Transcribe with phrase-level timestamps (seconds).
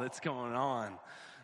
[0.00, 0.94] that's going on.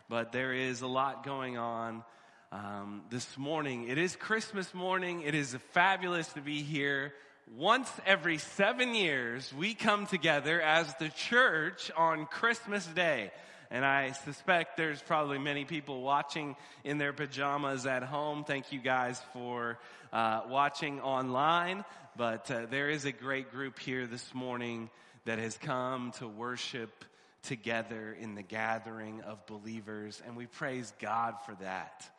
[0.09, 2.03] But there is a lot going on
[2.51, 3.87] um, this morning.
[3.87, 5.21] It is Christmas morning.
[5.21, 7.13] It is fabulous to be here.
[7.55, 13.31] Once every seven years, we come together as the church on Christmas Day.
[13.69, 18.43] And I suspect there's probably many people watching in their pajamas at home.
[18.43, 19.77] Thank you guys for
[20.11, 21.85] uh, watching online.
[22.15, 24.89] But uh, there is a great group here this morning
[25.25, 27.05] that has come to worship
[27.47, 30.21] together in the gathering of believers.
[30.25, 32.09] And we praise God for that.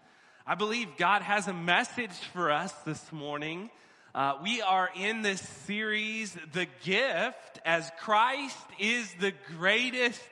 [0.46, 3.68] I believe God has a message for us this morning.
[4.14, 10.28] Uh, we are in this series, The Gift, as Christ is the greatest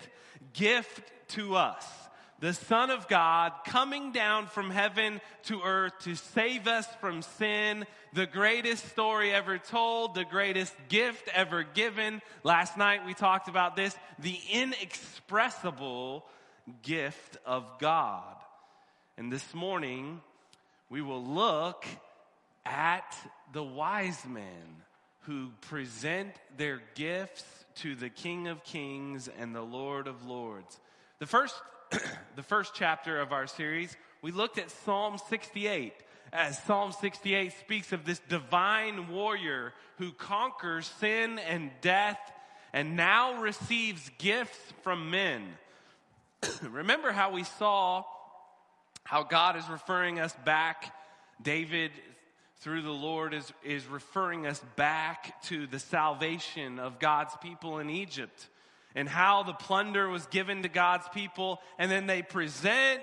[0.55, 1.87] gift to us.
[2.39, 7.87] The Son of God coming down from heaven to earth to save us from sin.
[8.13, 12.21] The greatest story ever told, the greatest gift ever given.
[12.43, 16.27] Last night we talked about this, the inexpressible
[16.83, 18.37] gift of God.
[19.17, 20.21] And this morning
[20.91, 21.87] we will look
[22.67, 23.17] at
[23.53, 24.83] the wise men
[25.21, 27.45] who present their gifts
[27.77, 30.79] to the King of Kings and the Lord of Lords.
[31.19, 31.55] The first,
[32.37, 35.93] the first chapter of our series, we looked at Psalm 68
[36.33, 42.19] as Psalm 68 speaks of this divine warrior who conquers sin and death
[42.73, 45.45] and now receives gifts from men.
[46.63, 48.05] Remember how we saw
[49.05, 50.93] how God is referring us back,
[51.41, 51.93] David
[52.61, 57.91] through the Lord is, is referring us back to the salvation of God's people in
[57.91, 58.49] Egypt
[58.97, 63.03] and how the plunder was given to God's people, and then they present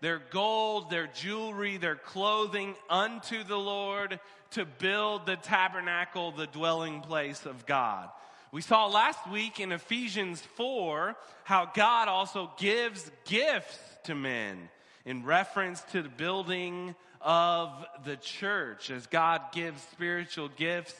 [0.00, 4.18] their gold, their jewelry, their clothing unto the Lord
[4.52, 8.08] to build the tabernacle, the dwelling place of God.
[8.52, 14.70] We saw last week in Ephesians 4 how God also gives gifts to men
[15.04, 17.70] in reference to the building of
[18.04, 20.94] the church as God gives spiritual gifts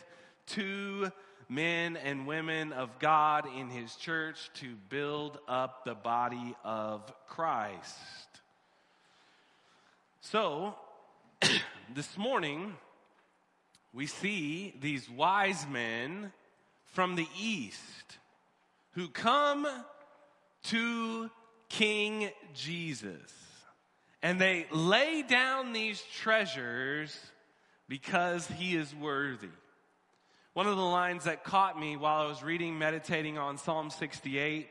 [0.48, 1.10] to
[1.48, 7.98] men and women of God in his church to build up the body of Christ.
[10.20, 10.74] So,
[11.94, 12.74] this morning,
[13.92, 16.32] we see these wise men
[16.86, 18.18] from the east
[18.92, 19.66] who come
[20.64, 21.30] to
[21.68, 23.32] King Jesus.
[24.22, 27.18] And they lay down these treasures
[27.88, 29.48] because he is worthy.
[30.54, 34.68] One of the lines that caught me while I was reading, meditating on Psalm 68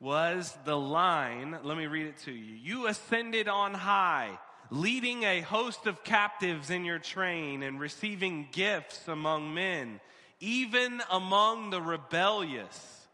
[0.00, 2.54] was the line, let me read it to you.
[2.54, 4.38] You ascended on high,
[4.70, 10.00] leading a host of captives in your train and receiving gifts among men,
[10.40, 13.06] even among the rebellious,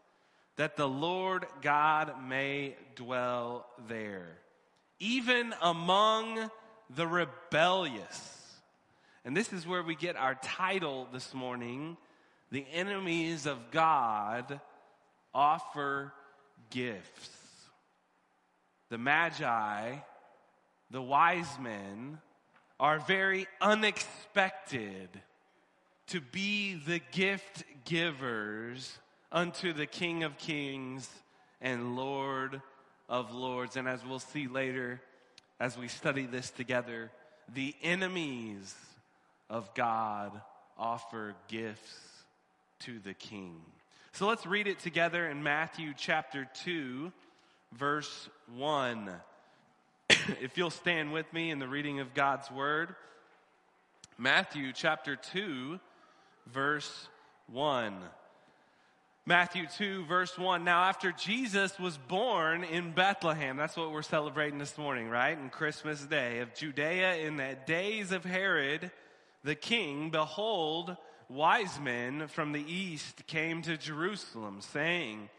[0.57, 4.39] that the Lord God may dwell there
[4.99, 6.49] even among
[6.89, 8.44] the rebellious.
[9.25, 11.97] And this is where we get our title this morning
[12.51, 14.59] The Enemies of God
[15.33, 16.13] Offer
[16.69, 17.31] Gifts.
[18.89, 19.95] The Magi,
[20.91, 22.19] the wise men,
[22.79, 25.09] are very unexpected
[26.09, 28.99] to be the gift givers
[29.31, 31.09] unto the King of Kings
[31.61, 32.61] and Lord
[33.09, 33.75] of Lords.
[33.75, 35.01] And as we'll see later,
[35.59, 37.09] as we study this together,
[37.51, 38.75] the enemies
[39.49, 40.31] of God
[40.77, 41.93] offer gifts
[42.79, 43.61] to the King.
[44.13, 47.11] So let's read it together in Matthew chapter 2,
[47.73, 49.11] verse 1.
[50.41, 52.95] if you'll stand with me in the reading of God's Word,
[54.17, 55.79] Matthew chapter 2,
[56.47, 57.07] verse
[57.51, 57.93] 1.
[59.25, 60.63] Matthew 2, verse 1.
[60.63, 65.37] Now, after Jesus was born in Bethlehem, that's what we're celebrating this morning, right?
[65.37, 68.91] In Christmas Day of Judea in the days of Herod
[69.45, 70.97] the king, behold,
[71.29, 75.29] wise men from the east came to Jerusalem, saying,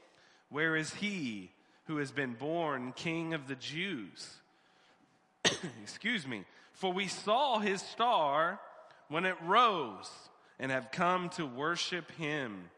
[0.48, 1.50] Where is he
[1.86, 4.36] who has been born king of the Jews?
[5.82, 6.44] Excuse me.
[6.72, 8.60] For we saw his star
[9.08, 10.10] when it rose
[10.60, 12.70] and have come to worship him.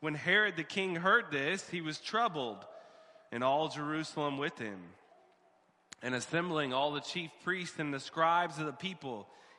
[0.00, 2.62] When Herod the king heard this, he was troubled,
[3.32, 4.80] and all Jerusalem with him.
[6.02, 9.28] And assembling all the chief priests and the scribes of the people,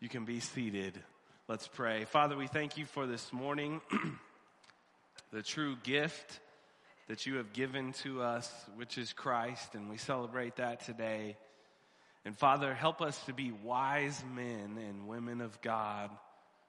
[0.00, 0.98] You can be seated.
[1.46, 2.06] Let's pray.
[2.06, 3.82] Father, we thank you for this morning,
[5.30, 6.40] the true gift
[7.08, 11.36] that you have given to us, which is Christ, and we celebrate that today.
[12.24, 16.08] And Father, help us to be wise men and women of God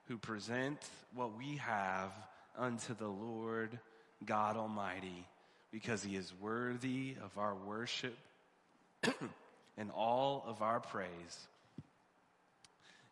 [0.10, 0.80] who present
[1.16, 2.12] what we have
[2.58, 3.80] unto the Lord
[4.26, 5.26] God Almighty
[5.72, 8.18] because he is worthy of our worship
[9.78, 11.48] and all of our praise.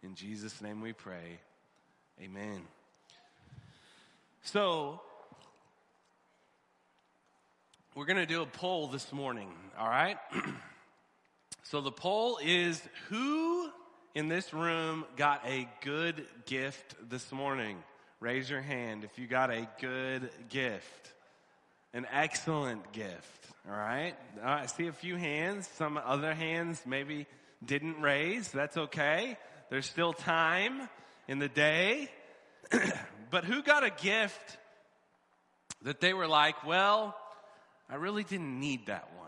[0.01, 1.39] In Jesus' name we pray.
[2.21, 2.61] Amen.
[4.43, 5.01] So,
[7.95, 10.17] we're going to do a poll this morning, all right?
[11.63, 13.69] so, the poll is who
[14.15, 17.77] in this room got a good gift this morning?
[18.19, 21.13] Raise your hand if you got a good gift
[21.93, 23.47] an excellent gift.
[23.67, 24.13] All right.
[24.43, 25.67] Uh, I see a few hands.
[25.75, 27.25] Some other hands maybe
[27.65, 28.51] didn't raise.
[28.51, 29.37] That's okay.
[29.69, 30.89] There's still time
[31.27, 32.09] in the day.
[33.31, 34.57] but who got a gift
[35.83, 37.15] that they were like, well,
[37.89, 39.27] I really didn't need that one?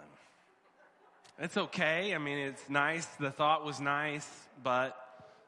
[1.39, 2.13] It's okay.
[2.13, 3.05] I mean, it's nice.
[3.19, 4.27] The thought was nice,
[4.63, 4.95] but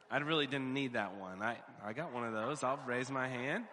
[0.10, 1.42] I really didn't need that one.
[1.42, 2.64] I, I got one of those.
[2.64, 3.66] I'll raise my hand.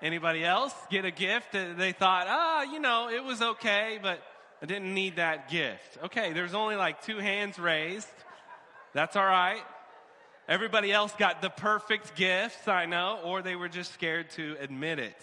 [0.00, 3.98] Anybody else get a gift that they thought, ah, oh, you know, it was okay,
[4.02, 4.20] but
[4.60, 5.98] I didn't need that gift?
[6.04, 8.08] Okay, there's only like two hands raised.
[8.94, 9.62] That's all right.
[10.48, 14.98] Everybody else got the perfect gifts, I know, or they were just scared to admit
[14.98, 15.16] it.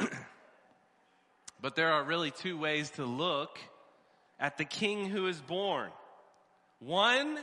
[1.60, 3.58] but there are really two ways to look
[4.40, 5.90] at the king who is born.
[6.80, 7.38] One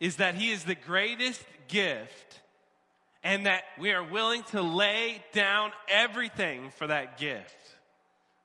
[0.00, 2.40] is that he is the greatest gift
[3.22, 7.56] and that we are willing to lay down everything for that gift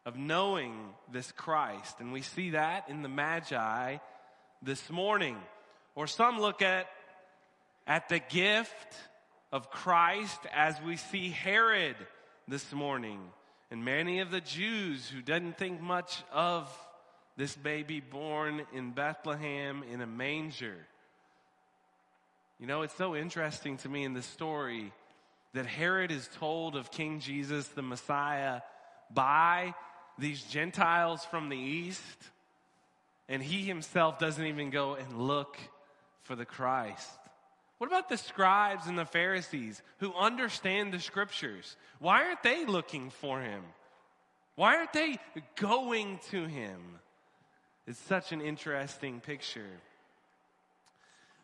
[0.05, 0.73] of knowing
[1.11, 1.99] this Christ.
[1.99, 3.97] And we see that in the Magi
[4.61, 5.37] this morning.
[5.95, 6.87] Or some look at,
[7.87, 8.95] at the gift
[9.51, 11.95] of Christ as we see Herod
[12.47, 13.19] this morning
[13.71, 16.69] and many of the Jews who didn't think much of
[17.37, 20.75] this baby born in Bethlehem in a manger.
[22.59, 24.91] You know, it's so interesting to me in this story
[25.53, 28.61] that Herod is told of King Jesus, the Messiah,
[29.11, 29.73] by
[30.17, 32.17] these Gentiles from the east,
[33.29, 35.57] and he himself doesn't even go and look
[36.23, 37.09] for the Christ.
[37.79, 41.75] What about the scribes and the Pharisees who understand the scriptures?
[41.97, 43.63] Why aren't they looking for him?
[44.55, 45.17] Why aren't they
[45.55, 46.99] going to him?
[47.87, 49.81] It's such an interesting picture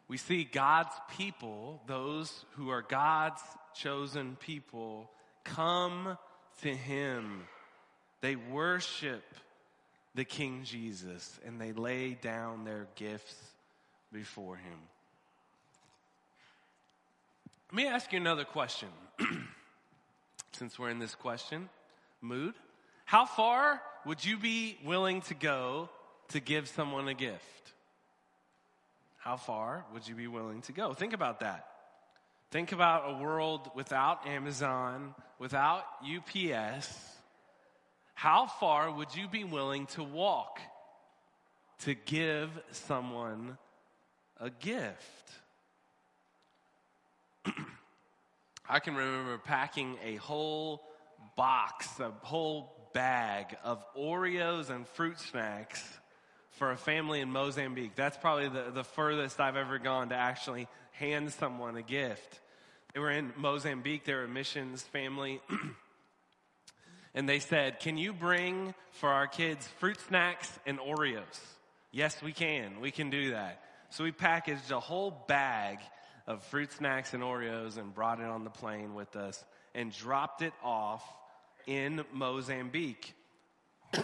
[0.07, 3.41] we see God's people, those who are God's
[3.73, 5.09] chosen people,
[5.43, 6.17] come
[6.61, 7.43] to Him.
[8.21, 9.23] They worship
[10.13, 13.35] the King Jesus and they lay down their gifts
[14.13, 14.77] before Him.
[17.75, 18.87] Let me ask you another question.
[20.53, 21.67] Since we're in this question
[22.21, 22.53] mood,
[23.03, 25.89] how far would you be willing to go
[26.29, 27.73] to give someone a gift?
[29.17, 30.93] How far would you be willing to go?
[30.93, 31.67] Think about that.
[32.49, 36.97] Think about a world without Amazon, without UPS.
[38.13, 40.61] How far would you be willing to walk
[41.79, 43.57] to give someone
[44.39, 45.25] a gift?
[48.67, 50.81] I can remember packing a whole
[51.35, 55.83] box, a whole bag of Oreos and fruit snacks
[56.51, 57.95] for a family in Mozambique.
[57.95, 62.39] That's probably the, the furthest I've ever gone to actually hand someone a gift.
[62.93, 65.41] They were in Mozambique, they were a missions family.
[67.13, 71.39] and they said, Can you bring for our kids fruit snacks and Oreos?
[71.91, 72.79] Yes, we can.
[72.79, 73.61] We can do that.
[73.89, 75.79] So we packaged a whole bag
[76.27, 80.41] of fruit snacks and Oreos and brought it on the plane with us and dropped
[80.41, 81.03] it off
[81.67, 83.13] in Mozambique.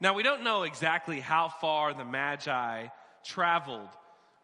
[0.00, 2.86] now, we don't know exactly how far the Magi
[3.24, 3.88] traveled,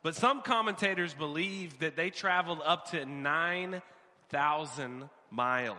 [0.03, 5.77] but some commentators believe that they traveled up to 9,000 miles,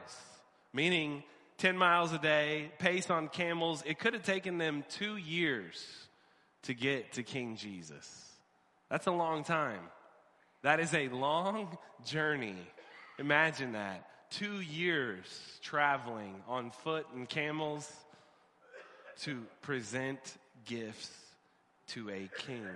[0.74, 1.24] meaning
[1.58, 3.84] 10 miles a day, pace on camels.
[3.86, 5.86] It could have taken them two years
[6.64, 8.24] to get to King Jesus.
[8.90, 9.82] That's a long time.
[10.64, 12.58] That is a long journey.
[13.20, 14.08] Imagine that.
[14.30, 15.26] Two years
[15.62, 17.90] traveling on foot and camels
[19.22, 20.20] to present
[20.66, 21.12] gifts
[21.88, 22.68] to a king.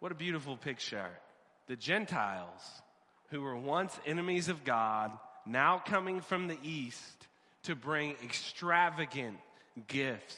[0.00, 1.08] What a beautiful picture.
[1.66, 2.60] The Gentiles,
[3.30, 5.10] who were once enemies of God,
[5.46, 7.26] now coming from the east
[7.64, 9.38] to bring extravagant
[9.88, 10.36] gifts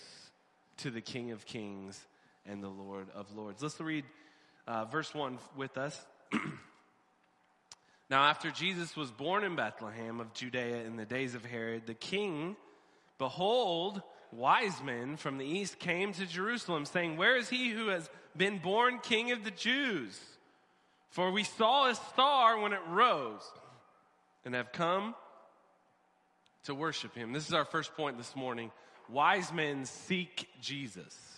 [0.79, 2.01] to the King of Kings
[2.47, 3.63] and the Lord of Lords.
[3.63, 4.05] Let's read
[4.69, 5.99] uh, verse 1 with us.
[8.11, 11.95] now, after Jesus was born in Bethlehem of Judea in the days of Herod, the
[11.95, 12.55] king,
[13.17, 18.11] behold, wise men from the east came to Jerusalem, saying, Where is he who has
[18.37, 20.21] been born king of the Jews?
[21.11, 23.43] For we saw a star when it rose
[24.45, 25.15] and have come
[26.65, 27.33] to worship him.
[27.33, 28.71] This is our first point this morning.
[29.09, 31.38] Wise men seek Jesus.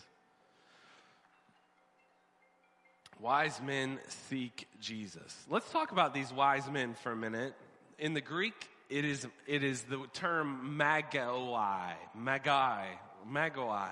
[3.20, 5.44] Wise men seek Jesus.
[5.50, 7.52] Let's talk about these wise men for a minute.
[7.98, 8.54] In the Greek,
[8.88, 12.86] it is, it is the term magoi, magi,
[13.30, 13.90] magoi,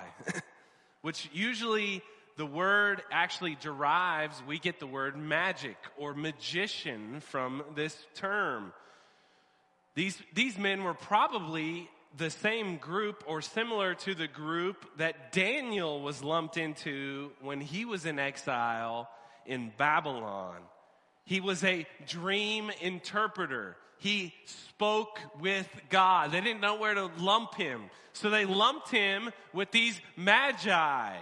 [1.03, 2.01] which usually
[2.37, 8.73] the word actually derives, we get the word magic or magician from this term.
[9.93, 16.01] These, these men were probably the same group or similar to the group that Daniel
[16.01, 19.07] was lumped into when he was in exile
[19.49, 20.57] in Babylon.
[21.25, 23.75] He was a dream interpreter.
[23.97, 26.31] He spoke with God.
[26.31, 27.89] They didn't know where to lump him.
[28.13, 31.17] So they lumped him with these magi,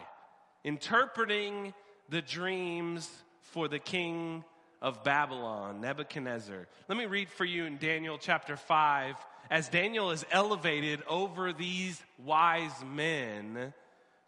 [0.63, 1.74] interpreting
[2.10, 3.10] the dreams
[3.41, 4.43] for the king
[4.81, 6.67] of Babylon, Nebuchadnezzar.
[6.88, 9.15] Let me read for you in Daniel chapter 5
[9.50, 13.74] as Daniel is elevated over these wise men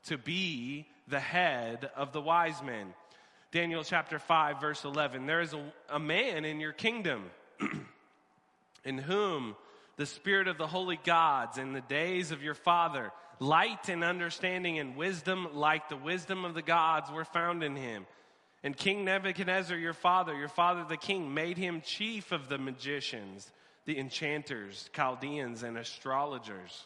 [0.06, 2.94] to be the head of the wise men.
[3.51, 5.25] Daniel chapter 5, verse 11.
[5.25, 7.32] There is a, a man in your kingdom
[8.86, 9.56] in whom
[9.98, 14.77] the Spirit of the holy gods in the days of your father, light and understanding
[14.77, 18.06] and wisdom like the wisdom of the gods were found in him.
[18.63, 23.51] And King Nebuchadnezzar, your father, your father the king, made him chief of the magicians,
[23.86, 26.86] the enchanters, Chaldeans, and astrologers,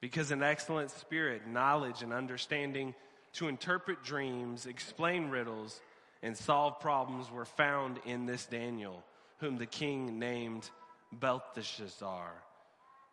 [0.00, 2.94] because an excellent spirit, knowledge, and understanding
[3.34, 5.80] to interpret dreams, explain riddles,
[6.22, 9.02] and solve problems were found in this Daniel,
[9.38, 10.68] whom the king named
[11.12, 12.32] Belteshazzar.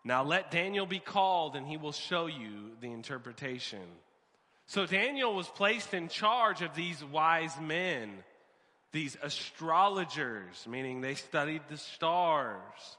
[0.03, 3.81] Now let Daniel be called, and he will show you the interpretation.
[4.67, 8.11] So Daniel was placed in charge of these wise men,
[8.91, 12.97] these astrologers, meaning they studied the stars,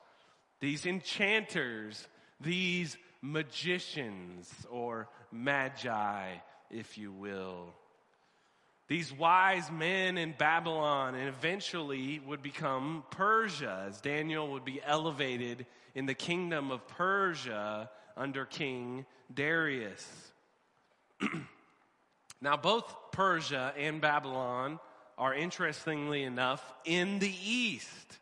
[0.60, 2.06] these enchanters,
[2.40, 6.34] these magicians, or magi,
[6.70, 7.74] if you will
[8.90, 15.64] these wise men in Babylon and eventually would become Persia as Daniel would be elevated
[15.94, 20.04] in the kingdom of Persia under King Darius.
[22.42, 24.80] now, both Persia and Babylon
[25.16, 28.18] are interestingly enough in the east.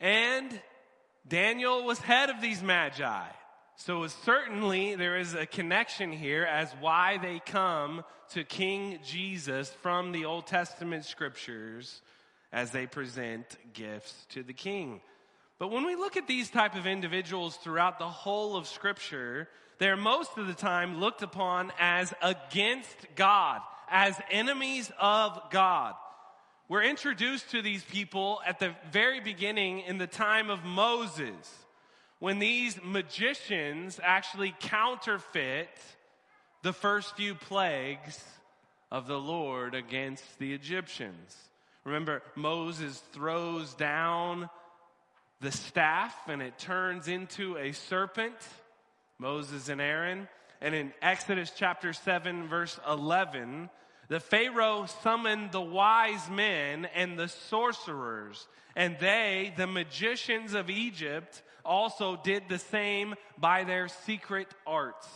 [0.00, 0.60] And
[1.28, 3.28] Daniel was head of these magi.
[3.84, 10.12] So certainly there is a connection here as why they come to King Jesus from
[10.12, 12.00] the Old Testament scriptures
[12.52, 15.00] as they present gifts to the king.
[15.58, 19.48] But when we look at these type of individuals throughout the whole of scripture,
[19.78, 25.94] they're most of the time looked upon as against God, as enemies of God.
[26.68, 31.52] We're introduced to these people at the very beginning in the time of Moses
[32.22, 35.68] when these magicians actually counterfeit
[36.62, 38.22] the first few plagues
[38.92, 41.36] of the Lord against the Egyptians.
[41.82, 44.48] Remember, Moses throws down
[45.40, 48.36] the staff and it turns into a serpent,
[49.18, 50.28] Moses and Aaron.
[50.60, 53.68] And in Exodus chapter 7, verse 11,
[54.06, 61.42] the Pharaoh summoned the wise men and the sorcerers, and they, the magicians of Egypt,
[61.64, 65.08] also did the same by their secret arts.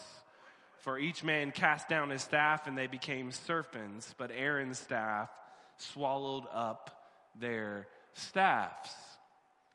[0.78, 5.28] For each man cast down his staff, and they became serpents, but Aaron's staff
[5.78, 8.94] swallowed up their staffs.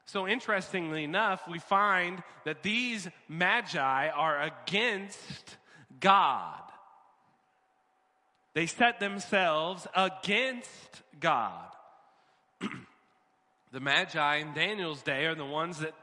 [0.05, 5.57] So, interestingly enough, we find that these magi are against
[5.99, 6.61] God.
[8.53, 11.65] They set themselves against God.
[13.71, 15.93] the magi in Daniel's day are the ones that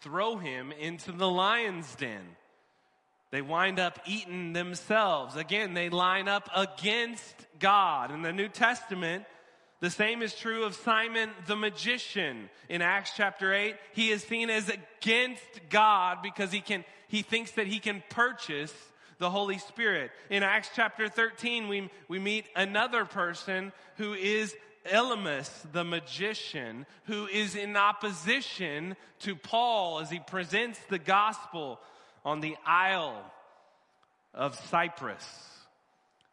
[0.00, 2.36] throw him into the lion's den.
[3.30, 5.36] They wind up eating themselves.
[5.36, 8.10] Again, they line up against God.
[8.10, 9.24] In the New Testament,
[9.80, 13.76] the same is true of Simon the magician in Acts chapter 8.
[13.92, 18.72] He is seen as against God because he can, he thinks that he can purchase
[19.18, 20.10] the Holy Spirit.
[20.30, 24.54] In Acts chapter 13, we, we meet another person who is
[24.88, 31.80] Elymas, the magician, who is in opposition to Paul as he presents the gospel
[32.24, 33.22] on the Isle
[34.34, 35.24] of Cyprus.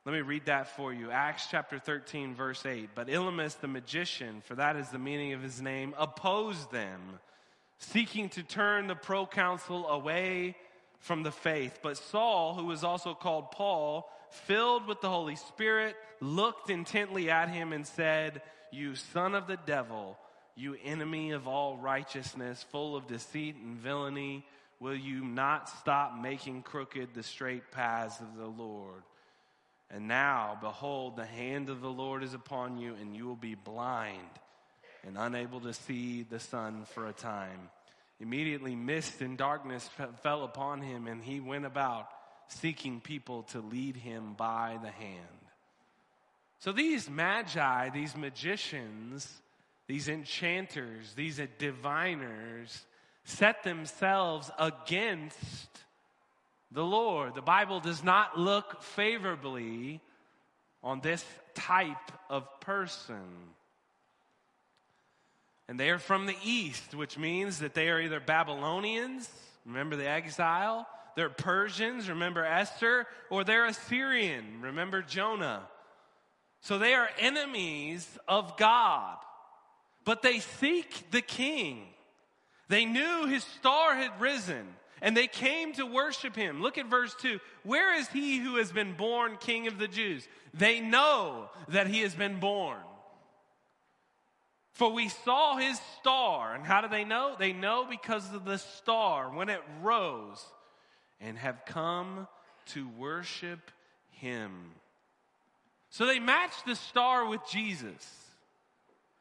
[0.05, 1.11] Let me read that for you.
[1.11, 2.89] Acts chapter 13, verse 8.
[2.93, 7.19] But Elymas the magician, for that is the meaning of his name, opposed them,
[7.77, 10.57] seeking to turn the proconsul away
[11.03, 11.79] from the faith.
[11.83, 17.49] But Saul, who was also called Paul, filled with the Holy Spirit, looked intently at
[17.49, 18.41] him and said,
[18.71, 20.17] You son of the devil,
[20.55, 24.45] you enemy of all righteousness, full of deceit and villainy,
[24.79, 29.03] will you not stop making crooked the straight paths of the Lord?
[29.91, 33.55] And now, behold, the hand of the Lord is upon you, and you will be
[33.55, 34.21] blind
[35.05, 37.69] and unable to see the sun for a time.
[38.23, 39.89] Immediately, mist and darkness
[40.21, 42.07] fell upon him, and he went about
[42.47, 45.27] seeking people to lead him by the hand.
[46.59, 49.27] So, these magi, these magicians,
[49.87, 52.85] these enchanters, these diviners
[53.25, 55.67] set themselves against
[56.71, 57.35] the Lord.
[57.35, 59.99] The Bible does not look favorably
[60.81, 61.25] on this
[61.55, 63.25] type of person.
[65.73, 69.27] And they are from the east, which means that they are either Babylonians,
[69.65, 75.63] remember the exile, they're Persians, remember Esther, or they're Assyrian, remember Jonah.
[76.61, 79.17] So they are enemies of God,
[80.05, 81.87] but they seek the king.
[82.69, 84.67] They knew his star had risen
[85.01, 86.61] and they came to worship him.
[86.61, 87.39] Look at verse 2.
[87.63, 90.27] Where is he who has been born king of the Jews?
[90.53, 92.77] They know that he has been born.
[94.73, 96.55] For we saw his star.
[96.55, 97.35] And how do they know?
[97.37, 100.43] They know because of the star when it rose
[101.21, 102.27] and have come
[102.67, 103.71] to worship
[104.11, 104.51] him.
[105.89, 108.19] So they match the star with Jesus.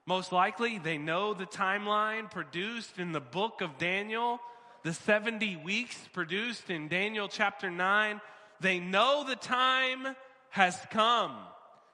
[0.07, 4.41] Most likely, they know the timeline produced in the book of Daniel
[4.83, 8.21] the 70 weeks produced in Daniel chapter 9,
[8.61, 10.17] they know the time
[10.51, 11.37] has come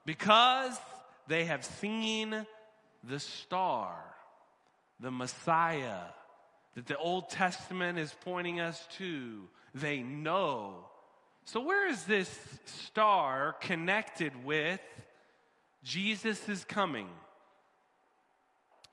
[0.05, 0.75] because
[1.27, 2.45] they have seen
[3.03, 3.97] the star,
[4.99, 5.99] the Messiah
[6.75, 9.47] that the Old Testament is pointing us to.
[9.73, 10.85] They know.
[11.45, 12.29] So, where is this
[12.65, 14.81] star connected with
[15.83, 17.09] Jesus' coming?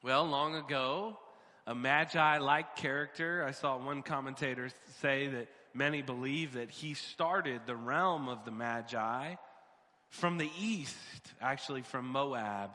[0.03, 1.19] Well, long ago,
[1.67, 3.45] a magi like character.
[3.47, 8.51] I saw one commentator say that many believe that he started the realm of the
[8.51, 9.35] magi
[10.09, 10.95] from the east,
[11.41, 12.71] actually from Moab,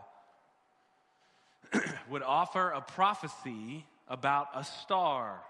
[2.10, 5.42] would offer a prophecy about a star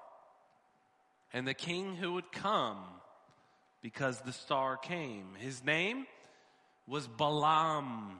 [1.33, 2.77] and the king who would come
[3.81, 5.25] because the star came.
[5.39, 6.05] His name
[6.87, 8.19] was Balaam.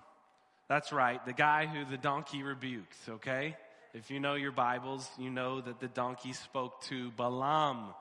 [0.68, 3.58] That's right, the guy who the donkey rebukes, okay?
[3.94, 7.94] If you know your Bibles, you know that the donkey spoke to Balaam,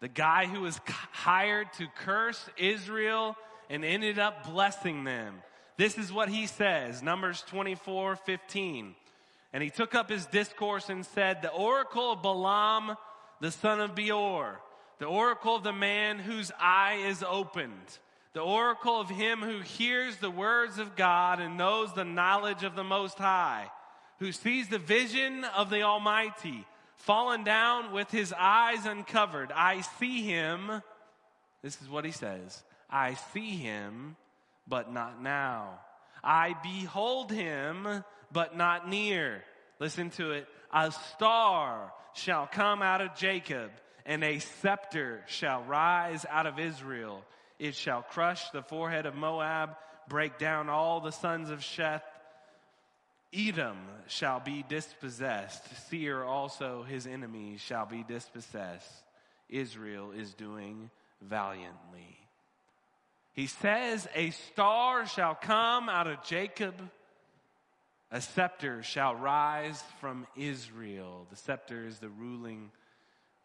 [0.00, 0.80] the guy who was
[1.12, 3.36] hired to curse Israel
[3.70, 5.36] and ended up blessing them.
[5.76, 8.96] This is what he says, Numbers 24, 15.
[9.52, 12.96] And he took up his discourse and said, The oracle of Balaam,
[13.40, 14.60] the son of Beor,
[14.98, 17.98] the oracle of the man whose eye is opened,
[18.32, 22.76] the oracle of him who hears the words of God and knows the knowledge of
[22.76, 23.68] the Most High
[24.22, 29.50] who sees the vision of the Almighty, fallen down with his eyes uncovered.
[29.52, 30.80] I see him.
[31.60, 34.16] This is what he says I see him,
[34.68, 35.80] but not now.
[36.22, 39.42] I behold him, but not near.
[39.78, 40.46] Listen to it.
[40.72, 43.70] A star shall come out of Jacob,
[44.06, 47.22] and a scepter shall rise out of Israel.
[47.58, 49.76] It shall crush the forehead of Moab,
[50.08, 52.02] break down all the sons of Sheth
[53.34, 55.64] Edom shall be dispossessed.
[55.88, 59.04] Seir also, his enemies, shall be dispossessed.
[59.48, 60.90] Israel is doing
[61.22, 62.18] valiantly.
[63.32, 66.74] He says, A star shall come out of Jacob,
[68.12, 71.26] a scepter shall rise from Israel.
[71.30, 72.70] The scepter is the ruling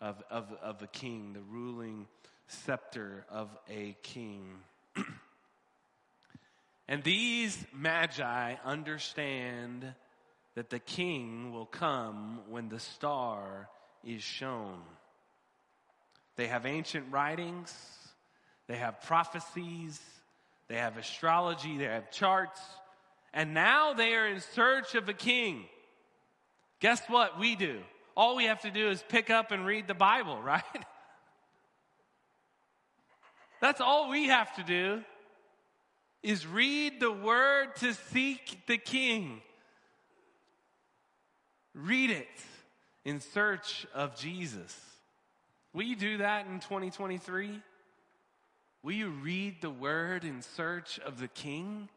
[0.01, 2.06] of, of, of a king, the ruling
[2.47, 4.58] scepter of a king.
[6.89, 9.93] and these magi understand
[10.56, 13.69] that the king will come when the star
[14.03, 14.82] is shown.
[16.36, 17.73] They have ancient writings,
[18.67, 20.01] they have prophecies,
[20.67, 22.60] they have astrology, they have charts,
[23.38, 25.65] and now they are in search of a king.
[26.80, 27.82] Guess what we do?
[28.15, 30.63] All we have to do is pick up and read the Bible, right?
[33.62, 35.04] That's all we have to do
[36.23, 39.39] is read the word to seek the king.
[41.76, 42.28] Read it
[43.06, 44.76] in search of Jesus.
[45.73, 47.62] Will you do that in 2023?
[48.82, 51.88] Will you read the word in search of the king?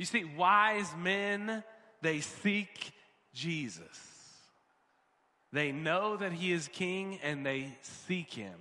[0.00, 1.62] You see, wise men,
[2.00, 2.90] they seek
[3.34, 4.00] Jesus.
[5.52, 8.54] They know that he is king and they seek him.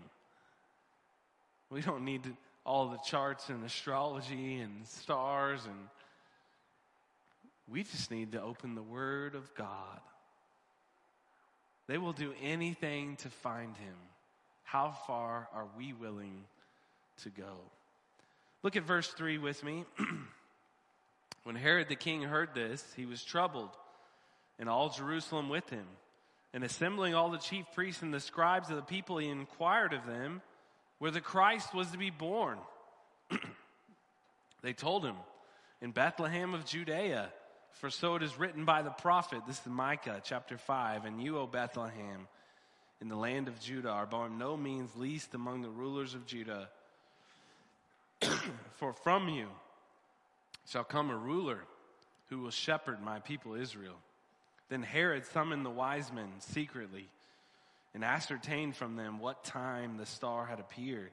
[1.69, 2.23] We don't need
[2.65, 5.77] all the charts and astrology and stars and
[7.69, 10.01] we just need to open the word of God.
[11.87, 13.95] They will do anything to find him.
[14.65, 16.43] How far are we willing
[17.23, 17.61] to go?
[18.61, 19.85] Look at verse 3 with me.
[21.49, 23.71] when Herod the king heard this, he was troubled,
[24.59, 25.87] and all Jerusalem with him.
[26.53, 30.05] And assembling all the chief priests and the scribes of the people, he inquired of
[30.05, 30.43] them
[30.99, 32.59] where the Christ was to be born.
[34.61, 35.15] they told him,
[35.81, 37.33] In Bethlehem of Judea,
[37.71, 39.41] for so it is written by the prophet.
[39.47, 41.05] This is Micah chapter 5.
[41.05, 42.27] And you, O Bethlehem,
[43.01, 46.69] in the land of Judah, are by no means least among the rulers of Judah.
[48.75, 49.47] for from you
[50.69, 51.59] shall come a ruler
[52.29, 53.95] who will shepherd my people Israel.
[54.69, 57.07] Then Herod summoned the wise men secretly
[57.93, 61.11] and ascertained from them what time the star had appeared.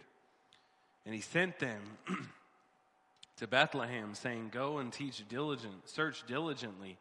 [1.06, 1.80] And he sent them
[3.38, 6.98] to Bethlehem, saying, Go and teach diligent, search diligently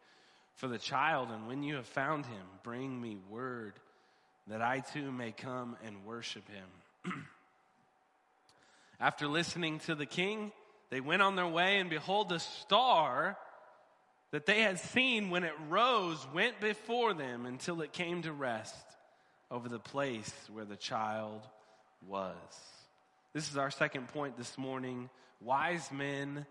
[0.53, 3.73] for the child, and when you have found him, bring me word
[4.47, 7.13] that I too may come and worship him.
[9.01, 10.53] After listening to the king,
[10.89, 13.37] they went on their way, and behold, the star
[14.31, 18.75] that they had seen when it rose went before them until it came to rest
[19.49, 21.41] over the place where the child
[22.07, 22.35] was.
[23.33, 25.09] This is our second point this morning.
[25.41, 26.45] Wise men,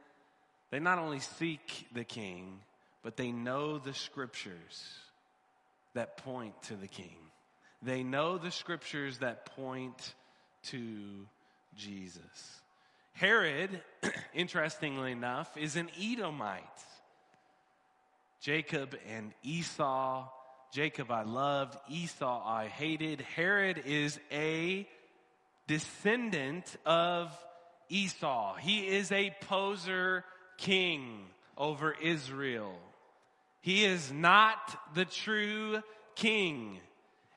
[0.71, 2.61] they not only seek the king,
[3.03, 4.85] but they know the scriptures
[5.95, 7.17] that point to the king.
[7.83, 10.15] They know the scriptures that point
[10.65, 11.27] to
[11.77, 12.63] Jesus.
[13.15, 13.83] Herod,
[14.35, 16.63] interestingly enough, is an Edomite.
[18.41, 20.29] Jacob and Esau
[20.75, 23.21] Jacob I loved, Esau I hated.
[23.21, 24.89] Herod is a
[25.69, 27.33] descendant of
[27.89, 28.57] Esau.
[28.57, 30.25] He is a poser
[30.59, 32.75] king over Israel.
[33.61, 35.81] He is not the true
[36.17, 36.81] king.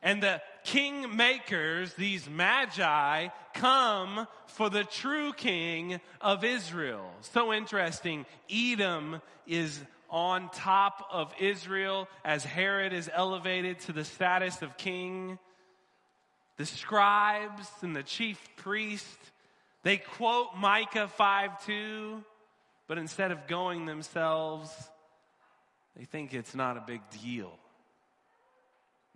[0.02, 7.10] And the king makers, these magi, come for the true king of Israel.
[7.22, 8.26] So interesting.
[8.52, 15.40] Edom is on top of Israel as Herod is elevated to the status of king.
[16.58, 19.18] The scribes and the chief priest,
[19.84, 22.24] they quote Micah 5 2,
[22.90, 24.70] but instead of going themselves,
[25.96, 27.58] they think it's not a big deal.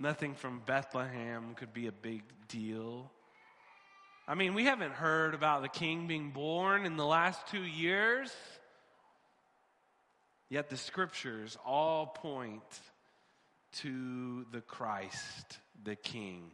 [0.01, 3.11] Nothing from Bethlehem could be a big deal.
[4.27, 8.33] I mean, we haven't heard about the king being born in the last two years.
[10.49, 12.63] Yet the scriptures all point
[13.73, 16.49] to the Christ, the King.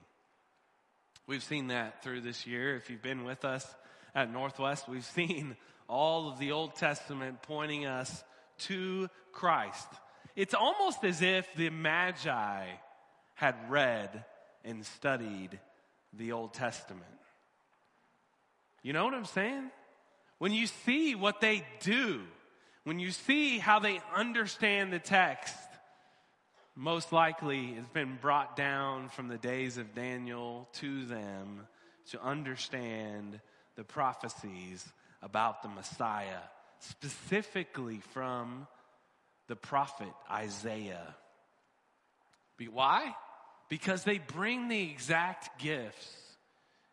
[1.26, 2.76] We've seen that through this year.
[2.76, 3.66] If you've been with us
[4.14, 5.56] at Northwest, we've seen
[5.88, 8.26] all of the Old Testament pointing us
[8.60, 9.88] to Christ.
[10.36, 12.66] It's almost as if the Magi
[13.38, 14.26] had read
[14.66, 15.60] and studied
[16.12, 17.06] the Old Testament.
[18.82, 19.70] You know what I'm saying?
[20.40, 22.22] When you see what they do,
[22.84, 25.56] when you see how they understand the text,
[26.76, 31.68] most likely it's been brought down from the days of Daniel to them
[32.10, 33.40] to understand
[33.76, 34.84] the prophecies
[35.22, 36.42] about the Messiah,
[36.80, 38.66] specifically from
[39.46, 41.16] the prophet Isaiah.
[42.72, 43.14] Why?
[43.70, 46.16] Because they bring the exact gifts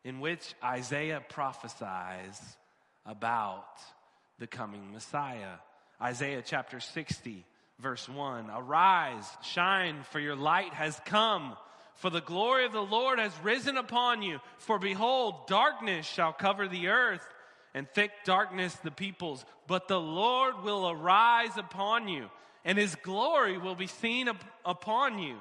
[0.04, 2.40] in which Isaiah prophesies
[3.06, 3.66] about
[4.38, 5.56] the coming Messiah.
[6.00, 7.44] Isaiah chapter 60,
[7.78, 11.56] verse 1 Arise, shine, for your light has come.
[11.96, 14.40] For the glory of the Lord has risen upon you.
[14.58, 17.24] For behold, darkness shall cover the earth,
[17.72, 19.44] and thick darkness the peoples.
[19.68, 22.28] But the Lord will arise upon you,
[22.64, 25.40] and his glory will be seen up upon you.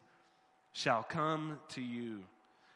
[0.73, 2.19] shall come to you.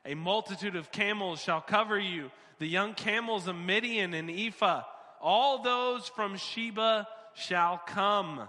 [0.05, 2.29] A multitude of camels shall cover you,
[2.59, 4.83] the young camels of Midian and Ephah.
[5.21, 8.47] All those from Sheba shall come.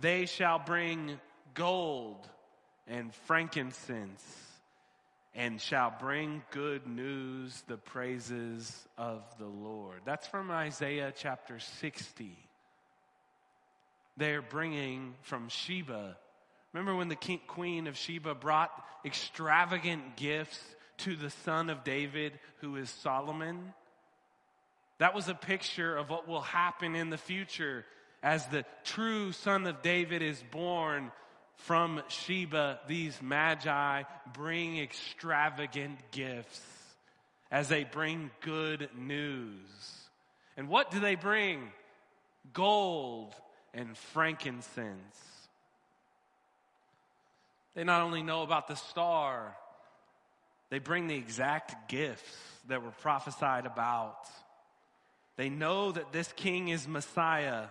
[0.00, 1.20] They shall bring
[1.54, 2.28] gold
[2.86, 4.24] and frankincense
[5.34, 10.00] and shall bring good news, the praises of the Lord.
[10.04, 12.36] That's from Isaiah chapter 60.
[14.16, 16.16] They're bringing from Sheba.
[16.78, 18.70] Remember when the king, queen of Sheba brought
[19.04, 20.62] extravagant gifts
[20.98, 23.74] to the son of David, who is Solomon?
[24.98, 27.84] That was a picture of what will happen in the future
[28.22, 31.10] as the true son of David is born
[31.56, 32.78] from Sheba.
[32.86, 36.60] These magi bring extravagant gifts
[37.50, 39.56] as they bring good news.
[40.56, 41.72] And what do they bring?
[42.52, 43.34] Gold
[43.74, 45.37] and frankincense.
[47.78, 49.56] They not only know about the star,
[50.68, 52.36] they bring the exact gifts
[52.66, 54.16] that were prophesied about.
[55.36, 57.66] They know that this king is Messiah.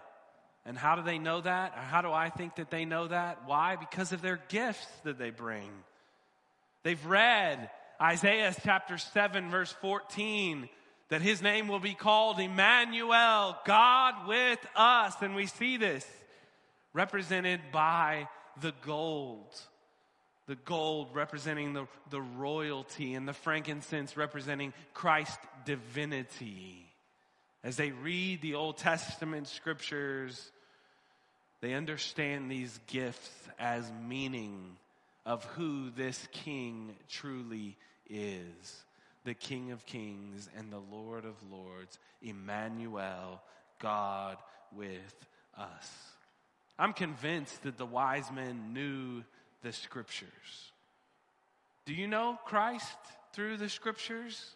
[0.65, 1.73] And how do they know that?
[1.75, 3.41] Or how do I think that they know that?
[3.47, 3.75] Why?
[3.75, 5.69] Because of their gifts that they bring.
[6.83, 7.69] They've read
[8.01, 10.69] Isaiah chapter 7, verse 14,
[11.09, 15.15] that his name will be called Emmanuel, God with us.
[15.21, 16.07] And we see this
[16.93, 18.29] represented by
[18.61, 19.53] the gold.
[20.47, 26.85] The gold representing the, the royalty, and the frankincense representing Christ's divinity.
[27.63, 30.51] As they read the Old Testament scriptures,
[31.59, 34.77] they understand these gifts as meaning
[35.25, 37.75] of who this king truly
[38.09, 38.85] is
[39.27, 43.41] the King of Kings and the Lord of Lords, Emmanuel,
[43.77, 44.37] God
[44.73, 45.91] with us.
[46.79, 49.25] I'm convinced that the wise men knew
[49.63, 50.71] the scriptures.
[51.85, 52.97] Do you know Christ
[53.33, 54.55] through the scriptures?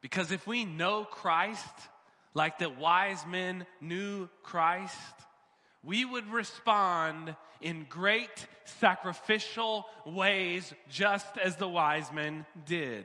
[0.00, 1.66] Because if we know Christ
[2.34, 4.96] like the wise men knew Christ,
[5.82, 13.04] we would respond in great sacrificial ways just as the wise men did.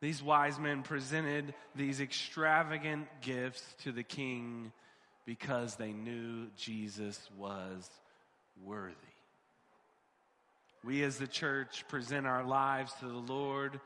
[0.00, 4.72] These wise men presented these extravagant gifts to the king
[5.24, 7.88] because they knew Jesus was
[8.60, 8.96] worthy.
[10.84, 13.80] We as the church present our lives to the Lord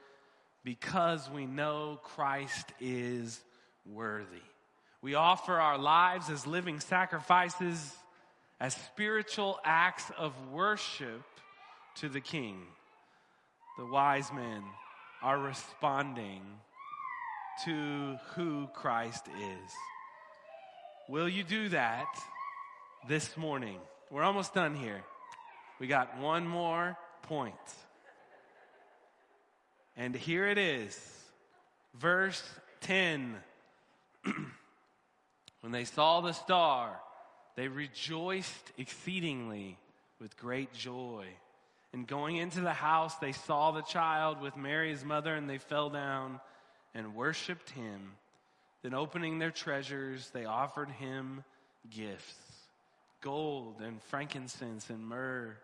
[0.64, 3.40] because we know Christ is
[3.84, 4.42] worthy.
[5.02, 7.94] We offer our lives as living sacrifices,
[8.58, 11.22] as spiritual acts of worship
[11.96, 12.62] to the King.
[13.78, 14.62] The wise men
[15.22, 16.42] are responding
[17.64, 19.72] to who Christ is.
[21.08, 22.08] Will you do that
[23.08, 23.78] this morning?
[24.10, 25.02] We're almost done here.
[25.80, 27.54] We got one more point.
[29.96, 30.96] And here it is,
[31.94, 32.42] verse
[32.82, 33.34] 10.
[35.60, 37.00] when they saw the star,
[37.56, 39.76] they rejoiced exceedingly
[40.20, 41.26] with great joy.
[41.92, 45.90] And going into the house, they saw the child with Mary's mother, and they fell
[45.90, 46.40] down
[46.94, 48.12] and worshiped him.
[48.82, 51.42] Then, opening their treasures, they offered him
[51.90, 52.55] gifts
[53.20, 55.56] gold and frankincense and myrrh.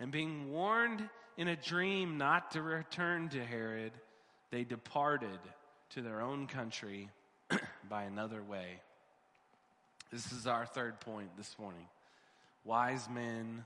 [0.00, 3.92] And being warned in a dream not to return to Herod,
[4.50, 5.38] they departed
[5.90, 7.08] to their own country
[7.88, 8.80] by another way.
[10.10, 11.86] This is our third point this morning.
[12.64, 13.64] Wise men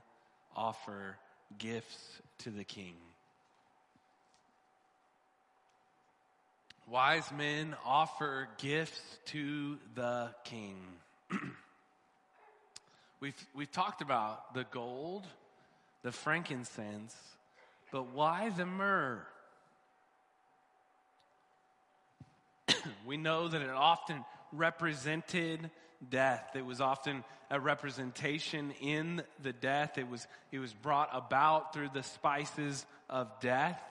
[0.55, 1.17] offer
[1.57, 2.95] gifts to the king.
[6.89, 10.77] Wise men offer gifts to the king.
[13.19, 15.25] we've, we've talked about the gold,
[16.03, 17.15] the frankincense,
[17.91, 19.25] but why the myrrh?
[23.05, 25.69] we know that it often represented
[26.09, 26.55] death.
[26.55, 29.97] It was often a representation in the death.
[29.97, 33.81] It was, it was brought about through the spices of death.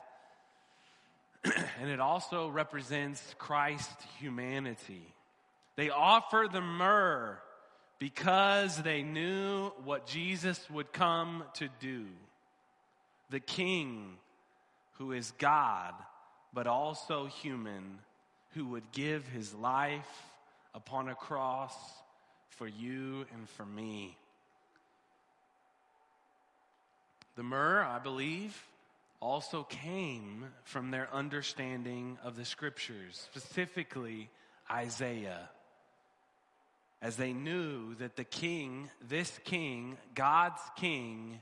[1.44, 5.02] and it also represents Christ's humanity.
[5.76, 7.38] They offer the myrrh
[7.98, 12.04] because they knew what Jesus would come to do.
[13.30, 14.18] The King,
[14.94, 15.94] who is God,
[16.52, 17.98] but also human,
[18.54, 20.22] who would give his life
[20.74, 21.74] upon a cross
[22.50, 24.16] for you and for me.
[27.36, 28.56] The myrrh, I believe,
[29.20, 34.30] also came from their understanding of the scriptures, specifically
[34.70, 35.50] Isaiah.
[37.02, 41.40] As they knew that the king, this king, God's king,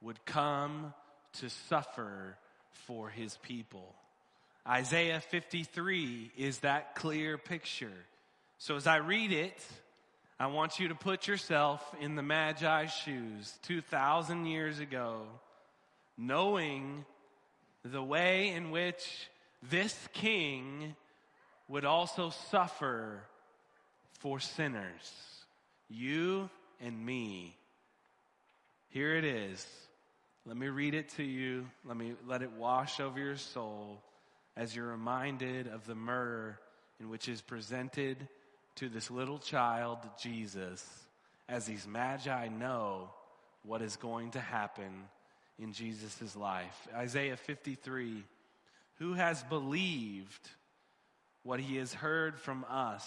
[0.00, 0.92] would come
[1.40, 2.36] to suffer
[2.86, 3.94] for his people.
[4.68, 7.92] Isaiah 53 is that clear picture.
[8.58, 9.58] So as I read it,
[10.38, 15.22] I want you to put yourself in the Magi's shoes 2,000 years ago,
[16.18, 17.04] knowing
[17.84, 19.28] the way in which
[19.62, 20.96] this king
[21.68, 23.22] would also suffer
[24.24, 25.12] for sinners,
[25.90, 26.48] you
[26.80, 27.54] and me.
[28.88, 29.66] Here it is.
[30.46, 31.66] Let me read it to you.
[31.84, 34.00] Let me let it wash over your soul
[34.56, 36.58] as you're reminded of the myrrh
[36.98, 38.16] in which is presented
[38.76, 40.82] to this little child, Jesus,
[41.46, 43.10] as these magi know
[43.62, 45.04] what is going to happen
[45.58, 46.88] in Jesus' life.
[46.96, 48.24] Isaiah 53
[49.00, 50.48] Who has believed
[51.42, 53.06] what he has heard from us?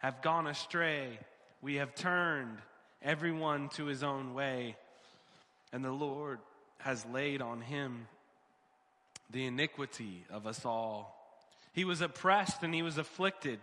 [0.00, 1.18] have gone astray.
[1.62, 2.58] We have turned
[3.02, 4.76] everyone to his own way,
[5.72, 6.38] and the Lord
[6.78, 8.08] has laid on him
[9.30, 11.16] the iniquity of us all.
[11.72, 13.60] He was oppressed and he was afflicted,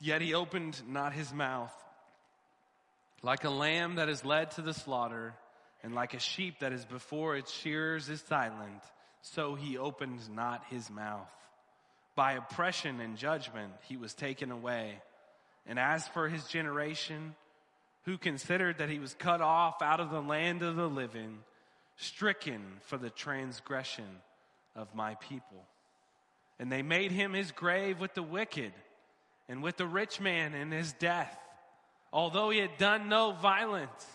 [0.00, 1.72] yet he opened not his mouth.
[3.22, 5.34] Like a lamb that is led to the slaughter,
[5.82, 8.82] and like a sheep that is before its shearers is silent,
[9.22, 11.28] so he opened not his mouth.
[12.14, 15.00] By oppression and judgment he was taken away.
[15.66, 17.34] And as for his generation,
[18.04, 21.38] who considered that he was cut off out of the land of the living,
[21.96, 24.20] stricken for the transgression
[24.76, 25.64] of my people.
[26.58, 28.72] And they made him his grave with the wicked
[29.48, 31.36] and with the rich man in his death,
[32.12, 34.06] although he had done no violence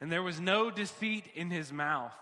[0.00, 2.14] and there was no deceit in his mouth.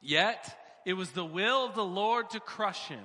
[0.00, 3.04] Yet it was the will of the Lord to crush him.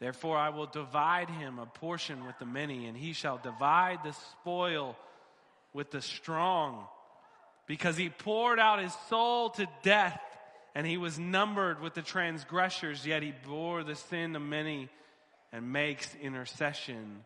[0.00, 4.12] Therefore, I will divide him a portion with the many, and he shall divide the
[4.12, 4.96] spoil
[5.72, 6.86] with the strong,
[7.66, 10.20] because he poured out his soul to death,
[10.74, 14.88] and he was numbered with the transgressors, yet he bore the sin of many
[15.52, 17.24] and makes intercession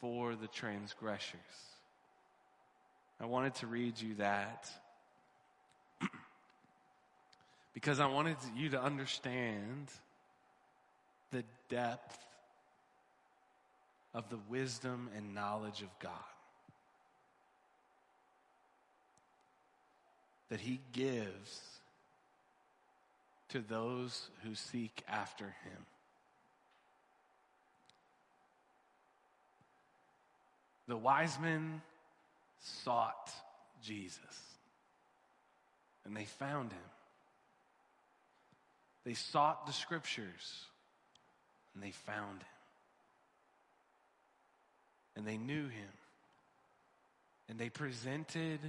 [0.00, 1.38] for the transgressors.
[3.20, 4.68] I wanted to read you that
[7.74, 9.92] because I wanted you to understand
[11.72, 12.18] depth
[14.12, 16.12] of the wisdom and knowledge of God.
[20.50, 21.62] That He gives
[23.48, 25.86] to those who seek after Him.
[30.88, 31.80] The wise men
[32.60, 33.30] sought
[33.82, 34.18] Jesus
[36.04, 36.78] and they found him.
[39.04, 40.66] They sought the scriptures
[41.74, 42.48] and they found him.
[45.16, 45.92] And they knew him.
[47.48, 48.60] And they presented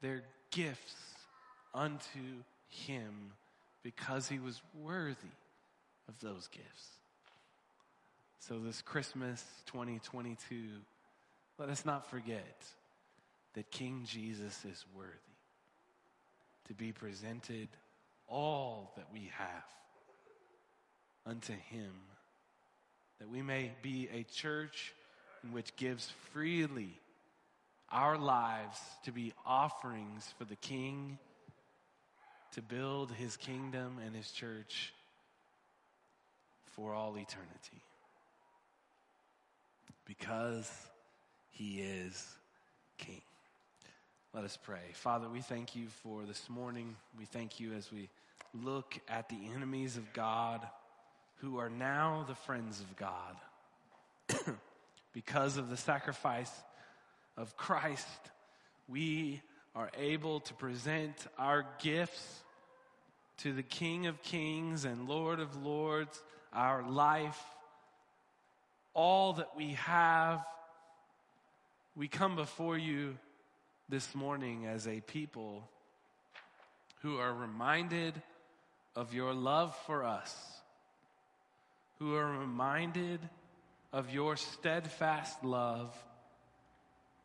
[0.00, 0.94] their gifts
[1.74, 3.32] unto him
[3.82, 5.34] because he was worthy
[6.08, 6.88] of those gifts.
[8.40, 10.56] So, this Christmas 2022,
[11.58, 12.64] let us not forget
[13.54, 15.10] that King Jesus is worthy
[16.68, 17.68] to be presented
[18.28, 19.64] all that we have
[21.24, 21.92] unto him,
[23.18, 24.94] that we may be a church
[25.42, 27.00] in which gives freely
[27.90, 31.18] our lives to be offerings for the King
[32.56, 34.94] to build his kingdom and his church
[36.72, 37.82] for all eternity.
[40.06, 40.70] Because
[41.50, 42.26] he is
[42.96, 43.20] King.
[44.32, 44.80] Let us pray.
[44.94, 46.96] Father, we thank you for this morning.
[47.18, 48.08] We thank you as we
[48.54, 50.66] look at the enemies of God
[51.36, 53.36] who are now the friends of God.
[55.12, 56.52] because of the sacrifice
[57.36, 58.06] of Christ,
[58.88, 59.40] we
[59.74, 62.42] are able to present our gifts
[63.38, 66.22] to the King of Kings and Lord of Lords,
[66.52, 67.40] our life,
[68.94, 70.44] all that we have.
[71.94, 73.18] We come before you
[73.88, 75.68] this morning as a people
[77.02, 78.14] who are reminded
[78.94, 80.34] of your love for us,
[81.98, 83.20] who are reminded
[83.92, 85.94] of your steadfast love,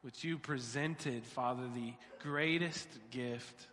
[0.01, 3.67] which you presented, Father, the greatest gift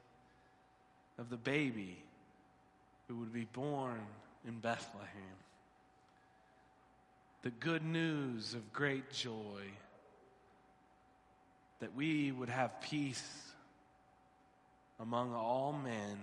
[1.19, 1.97] of the baby
[3.07, 4.01] who would be born
[4.47, 5.09] in Bethlehem.
[7.43, 9.63] The good news of great joy
[11.81, 13.53] that we would have peace
[15.01, 16.19] among all men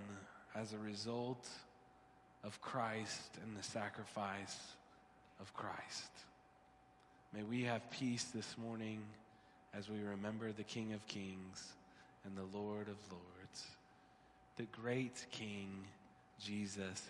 [0.53, 1.47] as a result
[2.45, 4.57] of Christ and the sacrifice
[5.41, 6.11] of Christ.
[7.33, 9.01] May we have peace this morning
[9.73, 11.73] as we remember the King of Kings
[12.23, 13.63] and the Lord of Lords,
[14.57, 15.69] the great King,
[16.39, 17.01] Jesus